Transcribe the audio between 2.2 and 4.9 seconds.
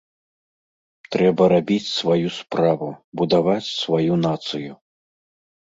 справу, будаваць сваю нацыю.